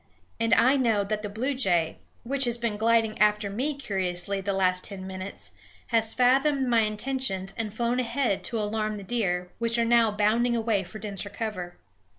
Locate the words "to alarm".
8.45-8.97